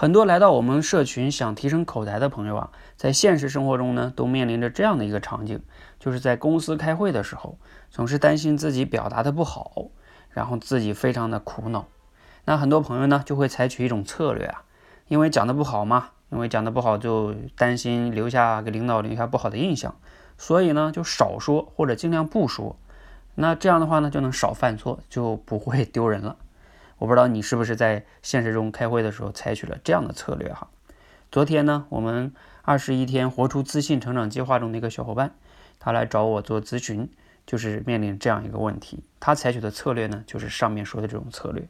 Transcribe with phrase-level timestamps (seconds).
[0.00, 5.60] 很多来到我们社群想提升口才的朋友啊，在现实生活中呢，都面临着这样的一个场景，
[5.98, 7.58] 就是在公司开会的时候，
[7.90, 9.88] 总是担心自己表达的不好，
[10.30, 11.88] 然后自己非常的苦恼。
[12.44, 14.62] 那很多朋友呢，就会采取一种策略啊，
[15.08, 19.96] 因为讲的不好嘛，因为讲的不好就担心留下给领导留下不好的印象，
[20.36, 22.76] 所以呢，就少说或者尽量不说。
[23.34, 26.36] 那这样的话呢，就能少犯错，就不会丢人了。
[26.98, 30.68] 我不知道你是不是在现实中开会的时候采取了这样的策略哈？
[31.30, 32.32] 昨天呢，我们
[32.62, 35.34] 二十一天活出自信成长计划中的一个小伙伴，
[35.78, 37.08] 他来找我做咨询，
[37.46, 39.04] 就是面临这样一个问题。
[39.20, 41.68] 他采取的策略呢，就是上面说的这种策略。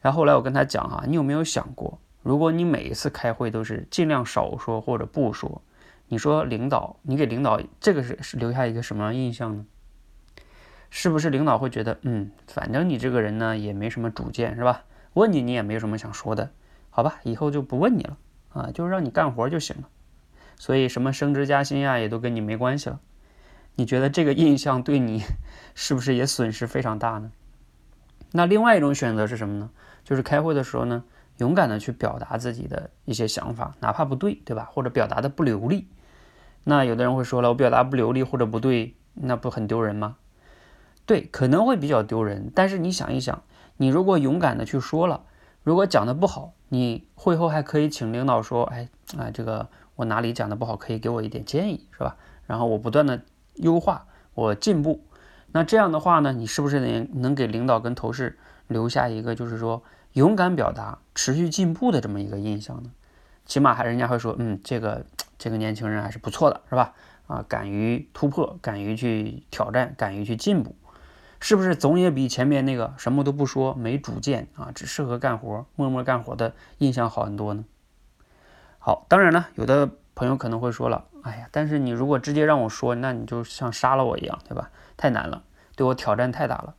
[0.00, 5.62] 然后后来我跟他讲哈，你有没有想过，如果你每一次开会都是尽量少说或者不说，
[6.08, 9.66] 你说领导，你给领导这个是是留下一个什么样印象呢？
[10.98, 14.84] 是不是领导会觉得，嗯，反正你这个人呢也没什么主见，是吧？
[15.12, 16.52] 问你你也没什么想说的，
[16.88, 18.16] 好吧，以后就不问你了
[18.48, 19.88] 啊，就让你干活就行了。
[20.56, 22.98] 所以什么升职加薪呀，也都跟你没关系了。
[23.74, 25.22] 你觉得这个印象对你
[25.74, 27.30] 是不是也损失非常大呢？
[28.32, 29.68] 那另外一种选择是什么呢？
[30.02, 31.04] 就是开会的时候呢，
[31.36, 34.70] 勇敢的去表达自己的一些想法，哪怕不对，对吧？
[34.72, 35.88] 或者表达的不流利。
[36.64, 40.16] 那有的人会说了，我表达不流利或者不对，那不很丢人吗？
[41.06, 43.42] 对，可能会比较丢人，但是你想一想，
[43.76, 45.22] 你如果勇敢的去说了，
[45.62, 52.16] 如果讲的不好，你会后还可以请领导说，哎，啊，这个我哪里讲的不好，可以给我一点建议，是吧？
[52.46, 53.22] 然后我不断的
[53.54, 55.04] 优化，我进步，
[55.52, 59.84] 那这样的话呢，你是不是能能给领导跟同事留下一个就是说
[60.14, 62.90] 勇敢表达、持续进步的这么一个印象呢？
[63.44, 65.06] 起码还人家会说，嗯，这个
[65.38, 66.94] 这个年轻人还是不错的，是吧？
[67.28, 70.74] 啊，敢于突破，敢于去挑战，敢于去进步。
[71.40, 77.64] 是不是总也比前面那个什么都不说、没主见啊，只适合干活、默默干活的印象好很多呢？
[78.78, 84.70] 好，当然了，有的朋友可能会说了，哎呀，但是你如果直接让我说，那你就像杀了我一样，对吧？
[84.96, 85.42] 太难了，
[85.76, 86.74] 对我挑战太大了。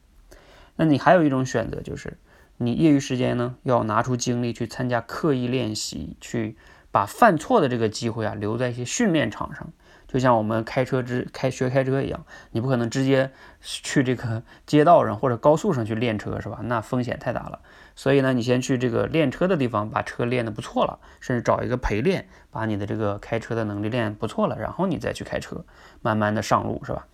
[0.75, 2.17] 那你还有一种选择，就是
[2.57, 6.57] 你业余时间呢，要拿出精力去参加刻意练习，去
[6.91, 9.71] 把犯错的这个机会啊，留在一些训练场上。
[10.07, 13.29] 就像我们开车之开学开车一样，你不可能直接
[13.62, 16.59] 去这个街道上或者高速上去练车，是吧？
[16.63, 17.59] 那风险太大了。
[17.95, 25.66] 所以呢，你先去这个练车的地方，把车练得不错了，甚至找一个陪练，把你的这个开车的能力练不错了，然后你再去开车，
[26.01, 27.06] 慢慢的上路，是吧？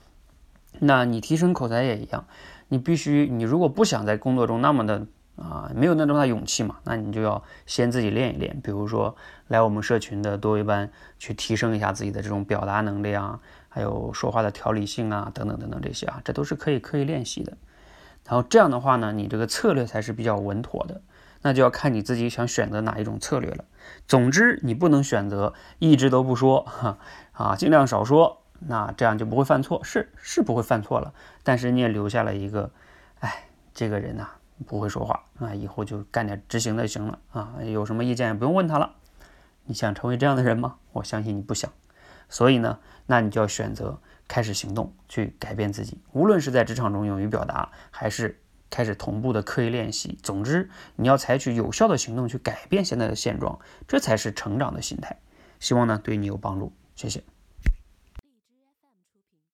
[0.80, 2.26] 那你提升口才也一样，
[2.68, 5.08] 你必须，你如果不想在工作中那么的。
[5.36, 8.60] 啊，没有那么大勇气嘛，那你就要先自己练一练。
[8.62, 9.16] 比如说，
[9.48, 13.40] 来我们社群的多维班，去提升一下自己的这种表达能力啊，
[13.70, 17.58] 还有说话的条理性啊，等等等等这些啊，这都是可以刻意练习的。
[18.26, 21.02] 然后这样的话呢，你这个策略才是比较稳妥的。
[21.46, 23.66] 那就要看你自己想选择哪一种策略了。
[24.08, 26.98] 总之，你不能选择一直都不说，哈
[27.34, 29.84] 啊，尽量少说，那这样就不会犯错。
[29.84, 31.14] 是是不会犯错了，
[31.44, 32.72] 但是你也留下了一个，
[33.20, 34.30] 哎，这个人呐。
[34.66, 38.96] 不会说话啊，以后就干点执行就行了啊，有什么意见也不用问他了。
[39.66, 40.76] 你想成为这样的人吗？
[40.92, 41.72] 我相信你不想。
[42.30, 46.02] 所以呢，那你就要选择开始行动，去改变自己。
[46.12, 55.20] 无论是在职场中勇于表达，还是开始同步的刻意练习，总之你要采取有效的行动去改变现在的现状，这才是成长的心态。
[55.60, 57.24] 希望呢对你有帮助，谢谢。